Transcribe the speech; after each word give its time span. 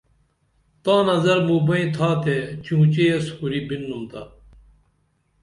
تاں 0.83 1.01
نظر 1.09 1.37
موں 1.45 1.61
بئیں 1.67 1.87
تھاتے 1.95 2.37
چُنچِیس 2.65 3.25
کُری 3.37 3.59
بِنُمتا 3.67 4.23